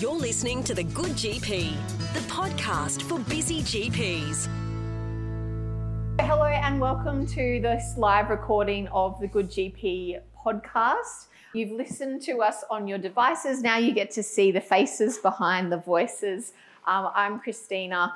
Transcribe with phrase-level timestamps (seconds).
[0.00, 1.74] You're listening to The Good GP,
[2.14, 4.46] the podcast for busy GPs.
[6.20, 11.26] Hello and welcome to this live recording of the Good GP podcast.
[11.52, 13.60] You've listened to us on your devices.
[13.60, 16.52] Now you get to see the faces behind the voices.
[16.86, 18.14] Um, I'm Christina,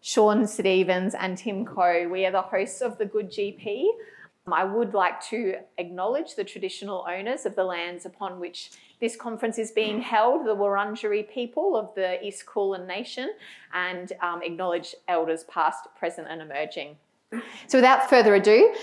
[0.00, 2.08] Sean Stevens, and Tim Coe.
[2.08, 3.86] We are the hosts of the Good GP.
[4.50, 8.72] I would like to acknowledge the traditional owners of the lands upon which
[9.02, 13.32] this conference is being held, the Wurundjeri people of the East Kulin Nation,
[13.74, 16.94] and um, acknowledge elders past, present, and emerging.
[17.66, 18.74] So, without further ado,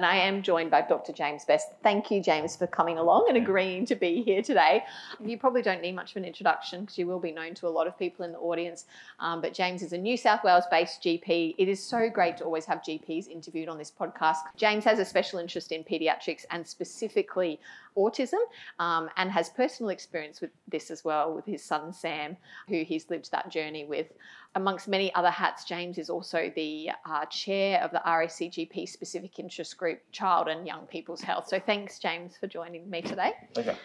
[0.00, 1.12] I am joined by Dr.
[1.12, 1.68] James Best.
[1.82, 4.84] Thank you, James, for coming along and agreeing to be here today.
[5.24, 7.68] You probably don't need much of an introduction because you will be known to a
[7.68, 8.84] lot of people in the audience.
[9.18, 11.56] Um, but James is a New South Wales based GP.
[11.58, 14.38] It is so great to always have GPs interviewed on this podcast.
[14.56, 17.58] James has a special interest in paediatrics and specifically
[17.96, 18.38] autism
[18.78, 22.36] um, and has personal experience with this as well with his son Sam,
[22.68, 24.12] who he's lived that journey with.
[24.58, 29.76] Amongst many other hats, James is also the uh, chair of the RACGP specific interest
[29.76, 31.46] group, Child and Young People's Health.
[31.46, 33.34] So thanks, James, for joining me today.
[33.56, 33.76] Okay.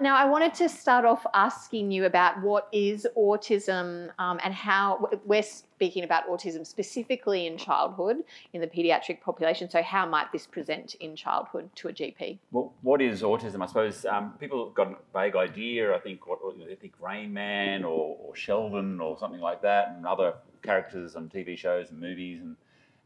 [0.00, 5.08] Now, I wanted to start off asking you about what is autism um, and how
[5.24, 8.16] we're speaking about autism specifically in childhood
[8.52, 9.70] in the paediatric population.
[9.70, 12.38] So, how might this present in childhood to a GP?
[12.50, 13.62] Well, what is autism?
[13.62, 15.94] I suppose um, people have got a vague idea.
[15.94, 20.04] I think what they think Rain Man or, or Sheldon or something like that, and
[20.06, 22.56] other characters on TV shows and movies and,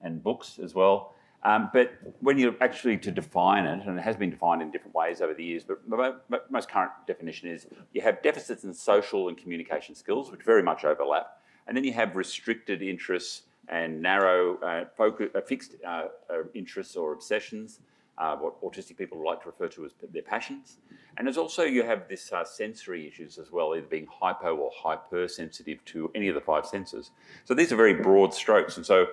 [0.01, 1.15] and books as well.
[1.45, 4.95] Um, but when you actually to define it, and it has been defined in different
[4.95, 9.37] ways over the years, but most current definition is you have deficits in social and
[9.37, 14.85] communication skills, which very much overlap, and then you have restricted interests and narrow, uh,
[14.97, 17.81] focus, uh, fixed uh, uh interests or obsessions,
[18.17, 20.79] uh, what autistic people like to refer to as their passions.
[21.17, 24.71] And there's also you have this uh, sensory issues as well, either being hypo or
[24.75, 27.11] hypersensitive to any of the five senses.
[27.45, 29.07] So these are very broad strokes, and so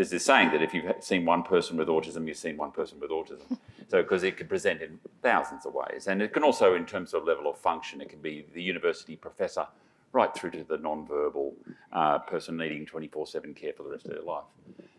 [0.00, 2.98] there's this saying that if you've seen one person with autism, you've seen one person
[2.98, 3.58] with autism.
[3.90, 6.06] So, because it can present in thousands of ways.
[6.06, 9.16] And it can also, in terms of level of function, it can be the university
[9.16, 9.66] professor
[10.12, 11.54] right through to the non-verbal
[11.92, 14.44] uh, person needing 24-7 care for the rest of their life.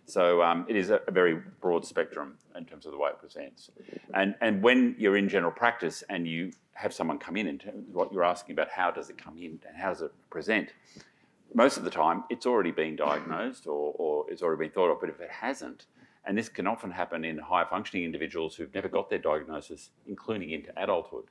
[0.08, 3.20] So um, it is a, a, very broad spectrum in terms of the way it
[3.20, 3.72] presents.
[4.14, 7.62] And, and when you're in general practice and you have someone come in, and
[7.94, 10.74] what you're asking about, how does it come in and how does it present?
[11.54, 15.00] Most of the time it's already been diagnosed or, or it's already been thought of,
[15.00, 15.86] but if it hasn't,
[16.26, 20.52] and this can often happen in high functioning individuals who've never got their diagnosis, including
[20.52, 21.26] into adulthood.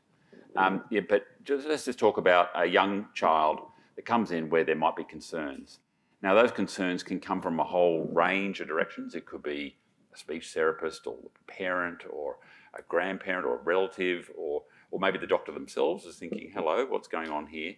[0.57, 3.61] Um, yeah, but just, let's just talk about a young child
[3.97, 5.79] that comes in where there might be concerns.
[6.23, 9.15] Now, those concerns can come from a whole range of directions.
[9.15, 9.77] It could be
[10.13, 12.39] a speech therapist or a parent or
[12.75, 17.09] a grandparent or a relative or, or maybe the doctor themselves is thinking, hello, what's
[17.09, 17.75] going on here?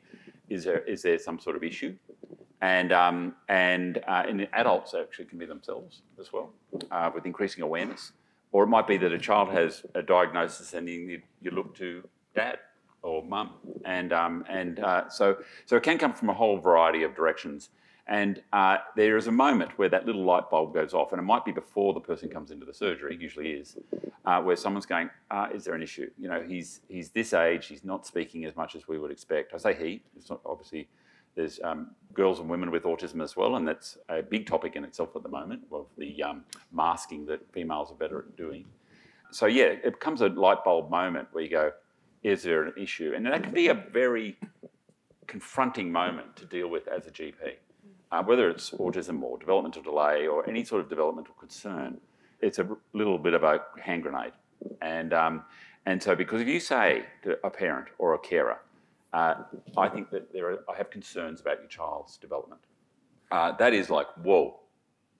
[0.49, 1.97] Is there, is there some sort of issue?
[2.63, 6.51] And, um, and, uh, and adults actually can be themselves as well
[6.93, 8.13] uh, with increasing awareness.
[8.53, 12.09] Or it might be that a child has a diagnosis and you, you look to
[12.37, 12.59] dad
[13.03, 13.51] or mum.
[13.85, 17.71] And, um, and uh, so, so it can come from a whole variety of directions.
[18.07, 21.25] And uh, there is a moment where that little light bulb goes off, and it
[21.25, 23.77] might be before the person comes into the surgery, usually is,
[24.25, 26.11] uh, where someone's going, uh, "Is there an issue?
[26.19, 29.55] You know, he's he's this age, he's not speaking as much as we would expect."
[29.55, 30.89] I say he; it's not obviously
[31.35, 34.85] there's um, girls and women with autism as well, and that's a big topic in
[34.85, 38.65] itself at the moment of the um, masking that females are better at doing.
[39.31, 41.73] So yeah, it becomes a light bulb moment where you go,
[42.23, 44.37] "Is there an issue?" And that can be a very
[45.27, 47.55] confronting moment to deal with as a GP,
[48.11, 51.99] uh, whether it's autism or developmental delay or any sort of developmental concern.
[52.41, 54.33] It's a little bit of a hand grenade,
[54.83, 55.45] and um,
[55.87, 58.59] and so because if you say to a parent or a carer,
[59.13, 59.35] uh,
[59.77, 62.63] I think that there are, I have concerns about your child's development.
[63.31, 64.61] Uh, that is like whoa,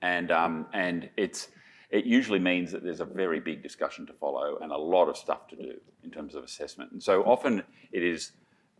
[0.01, 1.49] and um, and it's
[1.91, 5.17] it usually means that there's a very big discussion to follow and a lot of
[5.17, 6.91] stuff to do in terms of assessment.
[6.91, 8.33] And so often it is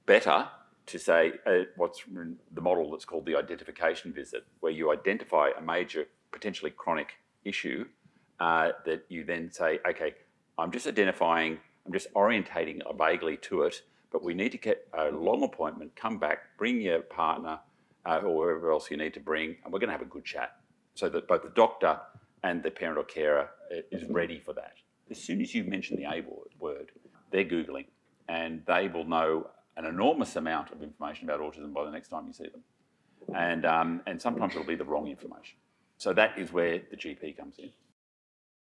[0.07, 0.49] better
[0.87, 2.03] to say uh, what's
[2.55, 7.13] the model that's called the identification visit, where you identify a major, potentially chronic
[7.45, 7.85] issue
[8.41, 10.15] uh, that you then say, okay,
[10.59, 15.11] I'm just identifying, I'm just orientating vaguely to it but we need to get a
[15.11, 17.59] long appointment, come back, bring your partner
[18.05, 20.25] uh, or whoever else you need to bring, and we're going to have a good
[20.25, 20.57] chat
[20.95, 21.99] so that both the doctor
[22.43, 24.75] and the parent or carer uh, is ready for that.
[25.11, 26.23] As soon as you mention the A
[26.59, 26.93] word,
[27.31, 27.87] they're Googling
[28.29, 32.27] and they will know an enormous amount of information about autism by the next time
[32.27, 32.63] you see them.
[33.35, 35.57] And, um, and sometimes it'll be the wrong information.
[35.97, 37.71] So that is where the GP comes in.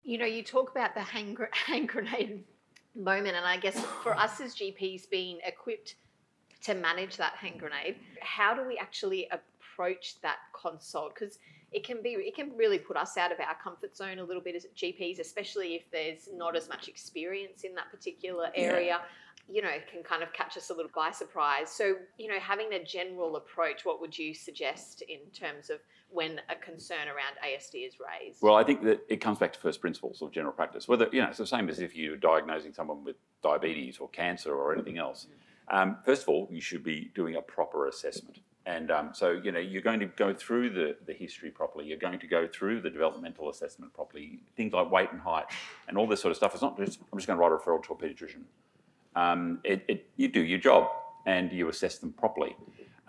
[0.04, 2.44] You know, you talk about the hand, hand grenade
[2.96, 3.36] moment.
[3.36, 5.96] And I guess for us as GPs, being equipped
[6.64, 7.98] to manage that hand grenade.
[8.22, 11.14] How do we actually approach that consult?
[11.14, 11.40] Because
[11.72, 14.42] it can be it can really put us out of our comfort zone a little
[14.42, 19.02] bit as GPs, especially if there's not as much experience in that particular area.
[19.50, 21.70] You know, can kind of catch us a little by surprise.
[21.70, 25.80] So, you know, having a general approach, what would you suggest in terms of
[26.10, 28.42] when a concern around ASD is raised?
[28.42, 30.88] Well, I think that it comes back to first principles of general practice.
[30.88, 34.54] Whether you know, it's the same as if you're diagnosing someone with diabetes or cancer
[34.54, 35.28] or anything else.
[35.70, 38.40] Um, first of all, you should be doing a proper assessment.
[38.66, 41.86] And um, so, you know, you're going to go through the, the history properly.
[41.86, 44.40] You're going to go through the developmental assessment properly.
[44.56, 45.46] Things like weight and height
[45.88, 46.54] and all this sort of stuff.
[46.54, 48.44] It's not just, I'm just going to write a referral to a paediatrician.
[49.16, 50.90] Um, it, it, you do your job
[51.26, 52.56] and you assess them properly.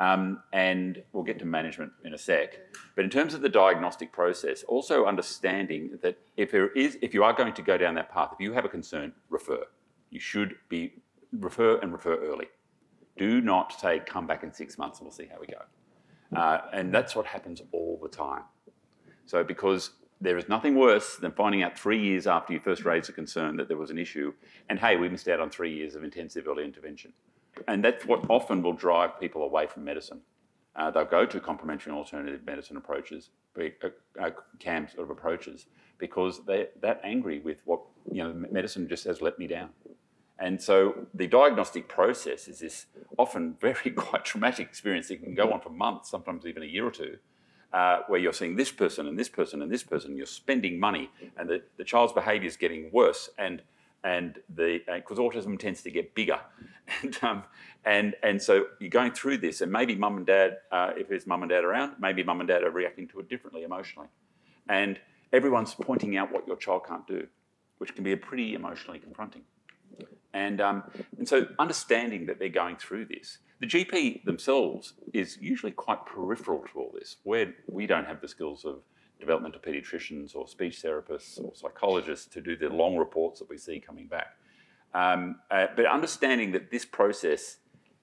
[0.00, 2.58] Um, and we'll get to management in a sec.
[2.96, 7.22] But in terms of the diagnostic process, also understanding that if there is, if you
[7.22, 9.64] are going to go down that path, if you have a concern, refer.
[10.10, 10.94] You should be
[11.32, 12.46] refer and refer early.
[13.16, 15.62] Do not say come back in six months and we'll see how we go.
[16.36, 18.42] Uh, and that's what happens all the time.
[19.26, 19.90] So because
[20.24, 23.56] there is nothing worse than finding out three years after you first raised a concern
[23.58, 24.32] that there was an issue,
[24.68, 27.12] and hey, we missed out on three years of intensive early intervention.
[27.68, 30.22] And that's what often will drive people away from medicine.
[30.74, 33.30] Uh, they'll go to complementary and alternative medicine approaches,
[33.60, 33.88] uh,
[34.20, 35.66] uh, CAM sort of approaches,
[35.98, 37.80] because they're that angry with what,
[38.10, 39.68] you know, medicine just has let me down.
[40.38, 42.86] And so the diagnostic process is this
[43.18, 46.86] often very quite traumatic experience that can go on for months, sometimes even a year
[46.86, 47.18] or two,
[47.74, 51.10] uh, where you're seeing this person and this person and this person, you're spending money,
[51.36, 53.62] and the, the child's behaviour is getting worse, and
[54.04, 56.38] and the because uh, autism tends to get bigger,
[57.02, 57.42] and um,
[57.84, 61.26] and and so you're going through this, and maybe mum and dad, uh, if there's
[61.26, 64.08] mum and dad around, maybe mum and dad are reacting to it differently emotionally,
[64.68, 65.00] and
[65.32, 67.26] everyone's pointing out what your child can't do,
[67.78, 69.42] which can be pretty emotionally confronting.
[70.32, 70.82] And, um,
[71.16, 73.38] and so understanding that they're going through this.
[73.64, 78.28] The GP themselves is usually quite peripheral to all this, where we don't have the
[78.28, 78.82] skills of
[79.18, 83.80] developmental paediatricians or speech therapists or psychologists to do the long reports that we see
[83.80, 84.36] coming back.
[84.92, 87.56] Um, uh, but understanding that this process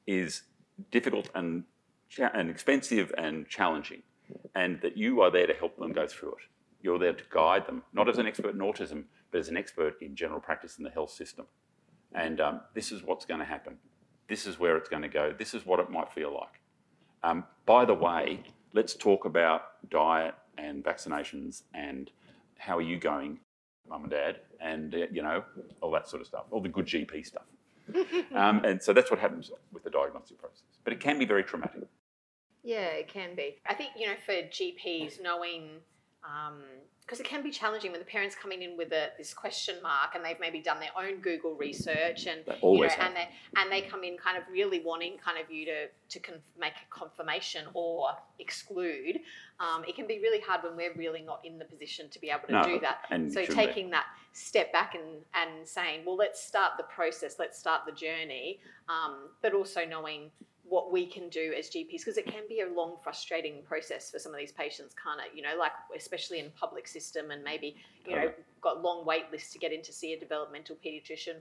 [0.07, 0.41] is
[0.89, 1.65] difficult and,
[2.09, 4.01] cha- and expensive and challenging,
[4.55, 6.45] and that you are there to help them go through it.
[6.81, 10.01] You're there to guide them, not as an expert in autism, but as an expert
[10.01, 11.45] in general practice in the health system.
[12.15, 13.77] And um, this is what's going to happen.
[14.31, 15.33] This is where it's going to go.
[15.37, 16.61] This is what it might feel like.
[17.21, 18.39] Um, by the way,
[18.71, 22.09] let's talk about diet and vaccinations and
[22.57, 23.41] how are you going,
[23.89, 25.43] mum and dad, and uh, you know
[25.81, 27.43] all that sort of stuff, all the good GP stuff.
[28.33, 30.63] um, and so that's what happens with the diagnostic process.
[30.85, 31.89] But it can be very traumatic.
[32.63, 33.57] Yeah, it can be.
[33.65, 35.71] I think you know for GPs knowing
[36.21, 39.75] because um, it can be challenging when the parents coming in with a, this question
[39.81, 43.71] mark and they've maybe done their own Google research and you know, and they and
[43.71, 46.95] they come in kind of really wanting kind of you to to conf- make a
[46.95, 48.09] confirmation or
[48.39, 49.19] exclude.
[49.59, 52.29] Um, it can be really hard when we're really not in the position to be
[52.29, 53.05] able to no, do that.
[53.31, 53.91] So taking be.
[53.91, 58.59] that step back and and saying, well, let's start the process, let's start the journey,
[58.89, 60.31] um, but also knowing
[60.71, 64.19] what we can do as GPs because it can be a long, frustrating process for
[64.19, 65.35] some of these patients, can't it?
[65.35, 67.75] You know, like especially in public system, and maybe
[68.07, 68.31] you know
[68.61, 71.35] got long wait lists to get in to see a developmental pediatrician,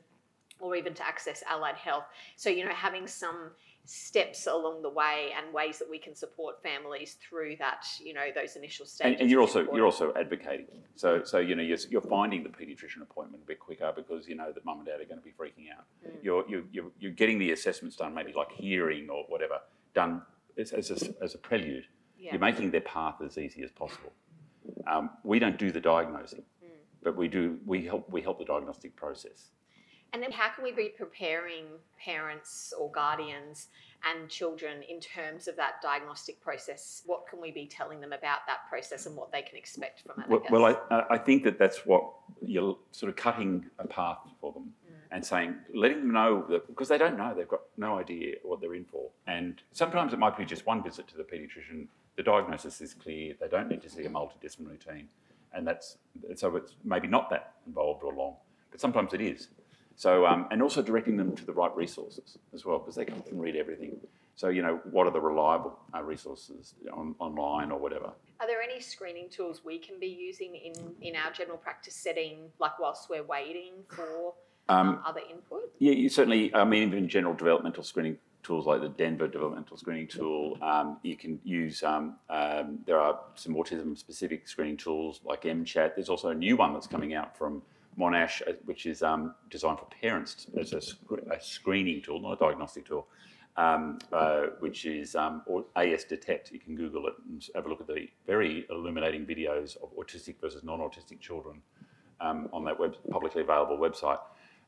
[0.58, 2.06] or even to access allied health.
[2.34, 3.52] So you know, having some
[3.90, 8.26] steps along the way and ways that we can support families through that you know
[8.32, 9.76] those initial stages and, and you're also important.
[9.76, 13.58] you're also advocating so so you know you're, you're, finding the pediatrician appointment a bit
[13.58, 16.12] quicker because you know that mum and dad are going to be freaking out mm.
[16.22, 19.58] you're, you're you're getting the assessments done maybe like hearing or whatever
[19.92, 20.22] done
[20.56, 21.84] as, as, a, as a prelude
[22.16, 22.30] yeah.
[22.30, 24.12] you're making their path as easy as possible
[24.86, 26.68] um, we don't do the diagnosing mm.
[27.02, 29.50] but we do we help we help the diagnostic process
[30.12, 31.66] and then, how can we be preparing
[32.02, 33.68] parents or guardians
[34.04, 37.02] and children in terms of that diagnostic process?
[37.06, 40.22] What can we be telling them about that process and what they can expect from
[40.22, 40.28] it?
[40.28, 42.10] Well, I, well, I, I think that that's what
[42.44, 44.94] you're sort of cutting a path for them mm.
[45.12, 48.60] and saying, letting them know that because they don't know, they've got no idea what
[48.60, 49.10] they're in for.
[49.26, 51.86] And sometimes it might be just one visit to the paediatrician.
[52.16, 53.34] The diagnosis is clear.
[53.40, 55.08] They don't need to see a multidisciplinary team,
[55.54, 55.96] and that's
[56.34, 58.34] so it's maybe not that involved or long,
[58.70, 59.48] but sometimes it is.
[59.96, 63.22] So, um, and also directing them to the right resources as well, because they can
[63.32, 64.00] read everything.
[64.34, 68.12] So, you know, what are the reliable uh, resources on, online or whatever?
[68.40, 72.48] Are there any screening tools we can be using in, in our general practice setting,
[72.58, 74.32] like whilst we're waiting for
[74.70, 75.70] um, um, other input?
[75.78, 80.08] Yeah, you certainly, I mean, even general developmental screening tools like the Denver Developmental Screening
[80.08, 80.56] Tool.
[80.62, 85.94] Um, you can use, um, um, there are some autism specific screening tools like MChat.
[85.94, 87.62] There's also a new one that's coming out from
[87.98, 90.80] Monash, uh, which is um, designed for parents as a,
[91.32, 93.06] a, screening tool, not a diagnostic tool.
[93.56, 95.42] um, uh, which is um,
[95.76, 96.50] AS Detect.
[96.52, 100.36] You can Google it and have a look at the very illuminating videos of autistic
[100.40, 101.60] versus non-autistic children
[102.20, 104.20] um, on that web, publicly available website.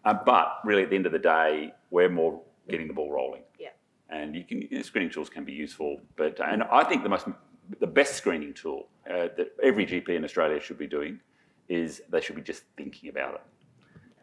[0.05, 3.43] Uh, but really, at the end of the day, we're more getting the ball rolling.
[3.59, 3.69] Yeah.
[4.11, 7.09] And you can you know, screening tools can be useful, but and I think the
[7.09, 7.27] most
[7.81, 11.21] the best screening tool uh, that every GP in Australia should be doing
[11.73, 13.41] is they should be just thinking about it,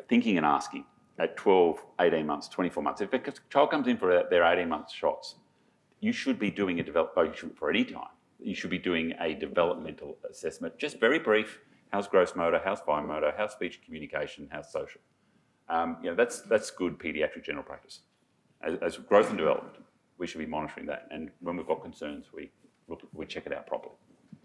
[0.08, 0.86] thinking and asking
[1.18, 3.01] at 12, 18 months, 24 months.
[3.01, 5.36] If a child comes in for their 18 month shots,
[6.00, 8.08] you should be doing a develop, you should, for any time,
[8.39, 11.60] you should be doing a developmental assessment, just very brief.
[11.91, 12.62] How's gross motor?
[12.63, 13.34] How's fine motor?
[13.36, 14.48] How's speech communication?
[14.51, 15.01] How's social?
[15.68, 18.01] Um, you know, that's, that's good paediatric general practice.
[18.62, 19.75] As, as, growth and development,
[20.18, 21.08] we should be monitoring that.
[21.12, 22.51] And when we've got concerns, we,
[23.13, 23.96] we check it out properly.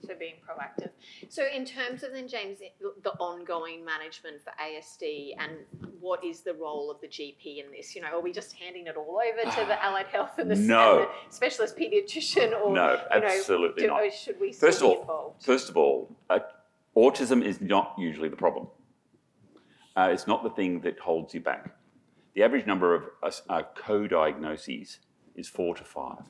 [0.06, 0.90] So being proactive.
[1.28, 2.58] So in terms of then, James,
[3.02, 5.52] the ongoing management for ASD and
[6.00, 7.94] what is the role of the GP in this?
[7.94, 10.54] You know, are we just handing it all over to the allied health and the,
[10.54, 11.08] no.
[11.30, 14.12] specialist paediatrician, or no, absolutely you know, do, not.
[14.12, 15.42] Should we first of all, involved?
[15.44, 16.40] first of all, uh,
[16.96, 18.68] autism is not usually the problem.
[19.96, 21.74] Uh, it's not the thing that holds you back.
[22.34, 24.98] The average number of uh, uh co-diagnoses
[25.36, 26.22] is four to five,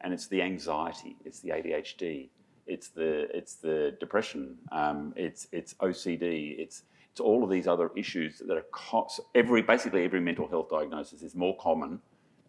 [0.00, 2.28] and it's the anxiety, it's the ADHD,
[2.66, 7.90] it's the it's the depression, um, it's it's OCD, it's it's all of these other
[7.96, 12.00] issues that are co- every basically every mental health diagnosis is more common,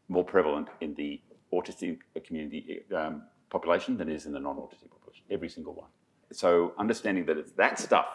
[0.10, 1.22] more prevalent in the
[1.54, 5.24] autistic community um, population than is in the non-autistic population.
[5.32, 5.88] Every single one.
[6.32, 8.08] So understanding that it's that stuff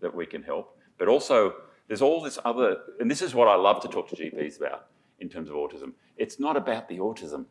[0.00, 1.54] that we can help, but also
[1.88, 4.86] there's all this other, and this is what I love to talk to GPs about
[5.20, 5.92] in terms of autism.
[6.16, 7.46] It's not about the autism.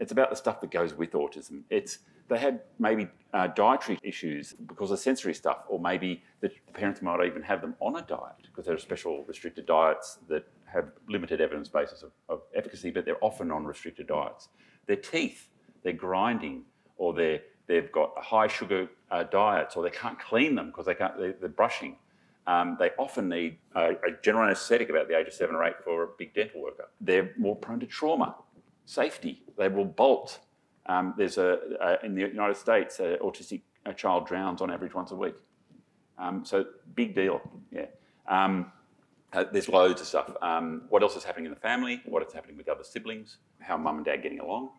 [0.00, 1.62] It's about the stuff that goes with autism.
[1.70, 7.02] It's they had maybe uh, dietary issues because of sensory stuff, or maybe the parents
[7.02, 10.92] might even have them on a diet because there are special restricted diets that have
[11.08, 14.48] limited evidence basis of, of efficacy, but they're often on restricted diets.
[14.86, 15.48] Their teeth,
[15.82, 16.62] they're grinding,
[16.96, 20.94] or they're, they've got high sugar uh, diets, or they can't clean them because they
[20.94, 21.96] can't, they're, they're brushing.
[22.46, 25.74] Um, they often need a, a general anaesthetic about the age of seven or eight
[25.84, 26.88] for a big dental worker.
[27.00, 28.36] They're more prone to trauma,
[28.86, 29.42] safety.
[29.56, 30.40] They will bolt
[30.86, 34.92] um, there's a, a, in the United States, an autistic a child drowns on average
[34.92, 35.36] once a week.
[36.18, 37.86] Um, so big deal, yeah.
[38.28, 38.72] Um,
[39.32, 40.36] uh, there's loads of stuff.
[40.42, 42.02] Um, what else is happening in the family?
[42.04, 43.38] What is happening with other siblings?
[43.60, 44.70] How mum and dad getting along?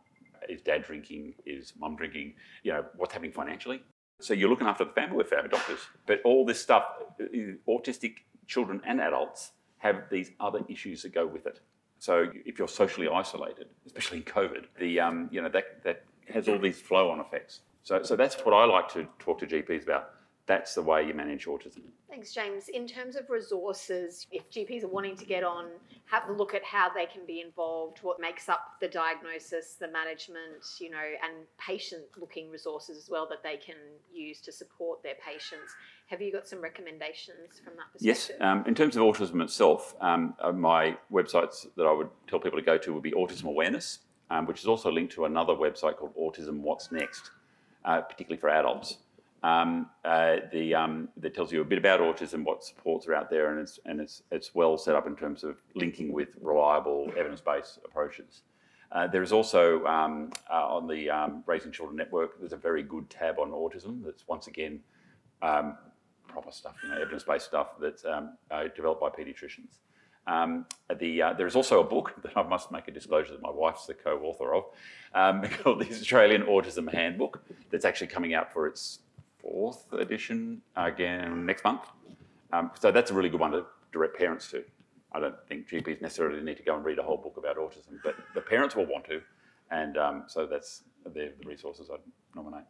[0.50, 1.34] Is dad drinking?
[1.46, 2.34] Is mum drinking?
[2.63, 3.81] You know, what's happening financially?
[4.20, 5.79] So you're looking after the family with family doctors.
[6.05, 6.84] But all this stuff,
[7.20, 7.25] uh,
[7.67, 11.62] autistic children and adults have these other issues that go with it.
[12.01, 16.03] So if you're socially isolated, especially in COVID, the um, you know that that
[16.34, 17.62] has all these flow-on effects.
[17.84, 20.10] So so that's what I like to talk to GPs about.
[20.51, 21.84] That's the way you manage autism.
[22.10, 22.67] Thanks, James.
[22.67, 25.67] In terms of resources, if GPs are wanting to get on,
[26.08, 29.88] have a look at how they can be involved, what makes up the diagnosis, the
[29.88, 33.77] management, you know, and patient-looking resources as well that they can
[34.13, 35.74] use to support their patients.
[36.08, 38.01] Have you got some recommendations from that perspective?
[38.01, 38.31] Yes.
[38.41, 42.60] Um, in terms of autism itself, um, uh, my websites that I would tell people
[42.60, 45.96] to go to would be Autism Awareness, um, which is also linked to another website
[45.96, 47.31] called Autism What's Next,
[47.86, 48.98] uh, particularly for adults.
[49.43, 53.29] Um, uh, the, um, that tells you a bit about autism, what supports are out
[53.29, 57.12] there, and it's, and it's, it's well set up in terms of linking with reliable
[57.17, 58.43] evidence-based approaches.
[58.91, 62.83] Uh, there is also um, uh, on the um, Raising Children Network, there's a very
[62.83, 64.79] good tab on autism that's once again
[65.41, 65.77] um,
[66.27, 69.79] proper stuff, you know, evidence-based stuff that's um, uh, developed by paediatricians.
[70.27, 70.65] Um,
[71.00, 73.50] the, uh, there is also a book that I must make a disclosure that my
[73.50, 74.65] wife's the co-author of,
[75.13, 77.43] um, called the Australian Autism Handbook.
[77.71, 79.00] That's actually coming out for its
[79.41, 81.81] fourth edition again next month.
[82.53, 84.63] Um, so that's a really good one to direct parents to.
[85.13, 88.00] I don't think GPs necessarily need to go and read a whole book about autism,
[88.03, 89.21] but the parents will want to,
[89.69, 90.83] and um, so that's
[91.13, 92.00] the resources I'd
[92.36, 92.63] nominate.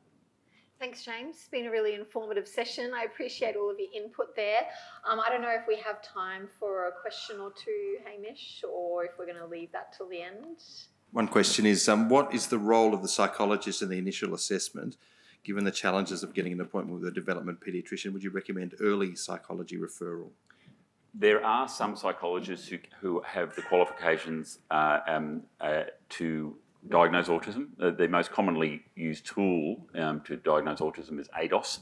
[0.79, 1.35] Thanks, James.
[1.35, 2.91] It's been a really informative session.
[2.95, 4.61] I appreciate all of your input there.
[5.07, 9.05] Um, I don't know if we have time for a question or two, Hamish, or
[9.05, 10.57] if we're going to leave that till the end.
[11.11, 14.97] One question is um, What is the role of the psychologist in the initial assessment?
[15.43, 19.15] Given the challenges of getting an appointment with a development paediatrician, would you recommend early
[19.15, 20.29] psychology referral?
[21.13, 26.55] There are some psychologists who, who have the qualifications uh, um, uh, to
[26.87, 27.69] diagnose autism.
[27.79, 31.79] Uh, the most commonly used tool um, to diagnose autism is ADOS,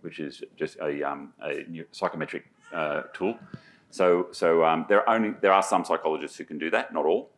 [0.00, 3.38] which is just a, um, a psychometric uh, tool.
[3.90, 7.04] So, so um, there are only there are some psychologists who can do that, not
[7.04, 7.30] all.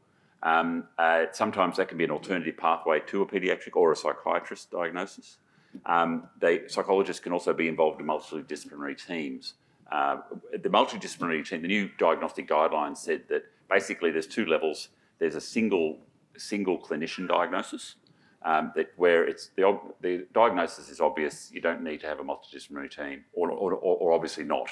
[0.44, 4.70] Um, uh, sometimes that can be an alternative pathway to a paediatric or a psychiatrist
[4.70, 5.38] diagnosis.
[5.86, 9.54] Um, they, psychologists can also be involved in multidisciplinary teams.
[9.90, 10.18] Uh,
[10.52, 14.88] the multidisciplinary team, the new diagnostic guidelines said that basically there's two levels.
[15.18, 15.98] There's a single
[16.36, 17.96] single clinician diagnosis.
[18.42, 22.22] Um, that where it's the, the diagnosis is obvious, you don't need to have a
[22.22, 24.68] multidisciplinary team, or, or, or, obviously not.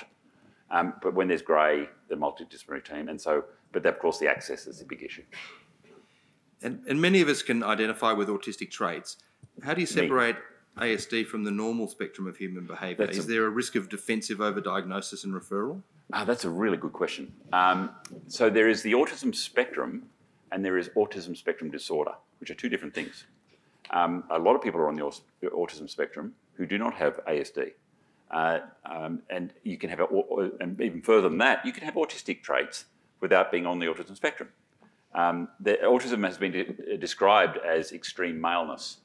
[0.71, 4.67] Um, but when there's grey, the multidisciplinary team, and so, but of course the access
[4.67, 5.23] is a big issue.
[6.63, 9.17] And, and many of us can identify with autistic traits.
[9.63, 10.37] How do you separate
[10.79, 13.07] ASD from the normal spectrum of human behaviour?
[13.07, 15.83] That's Is a- there a risk of defensive overdiagnosis and referral?
[16.13, 17.33] Ah, that's a really good question.
[17.53, 17.91] Um,
[18.27, 20.09] so there is the autism spectrum,
[20.51, 23.25] and there is autism spectrum disorder, which are two different things.
[23.91, 25.03] Um, a lot of people are on the
[25.49, 27.73] autism spectrum who do not have ASD,
[28.31, 30.07] uh, um, and you can have, a,
[30.61, 32.87] and even further than that, you can have autistic traits
[33.21, 34.49] without being on the autism spectrum.
[35.15, 38.99] Um, the, autism has been de- described as extreme maleness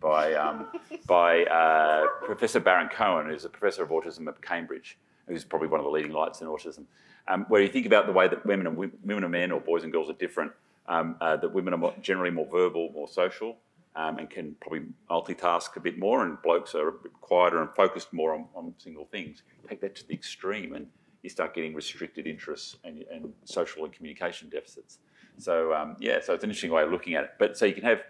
[0.00, 0.66] by, um,
[1.06, 5.80] by uh, Professor Baron Cohen, who's a professor of autism at Cambridge, who's probably one
[5.80, 6.84] of the leading lights in autism.
[7.28, 9.60] Um, where you think about the way that women and wo- women and men, or
[9.60, 10.52] boys and girls, are different.
[10.88, 13.58] Um, uh, that women are more, generally more verbal, more social,
[13.94, 17.70] um, and can probably multitask a bit more, and blokes are a bit quieter and
[17.76, 19.42] focused more on, on single things.
[19.68, 20.86] Take that to the extreme, and
[21.22, 24.98] you start getting restricted interests and, and social and communication deficits.
[25.38, 27.30] So um, yeah, so it's an interesting way of looking at it.
[27.38, 28.00] But so you can have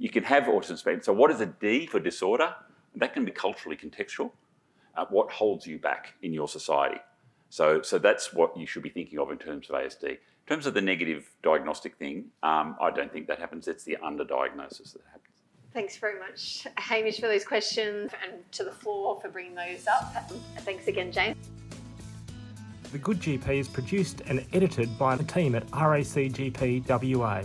[0.00, 1.02] you can have autism spectrum.
[1.02, 2.54] So what is a D for disorder?
[2.96, 4.32] That can be culturally contextual.
[4.96, 7.00] Uh, what holds you back in your society?
[7.50, 10.04] So so that's what you should be thinking of in terms of ASD.
[10.08, 13.68] In terms of the negative diagnostic thing, um, I don't think that happens.
[13.68, 15.36] It's the underdiagnosis that happens.
[15.74, 20.32] Thanks very much, Hamish, for those questions and to the floor for bringing those up.
[20.60, 21.36] Thanks again, James.
[22.90, 27.44] The Good GP is produced and edited by the team at RACGP WA.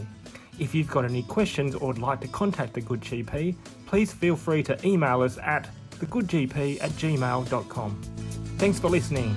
[0.60, 4.36] If you've got any questions or would like to contact the Good GP, please feel
[4.36, 8.02] free to email us at thegoodgp at gmail.com.
[8.58, 9.36] Thanks for listening.